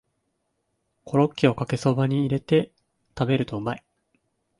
[1.03, 2.71] コロッケをかけそばに入れて
[3.15, 3.85] 食べるとうまい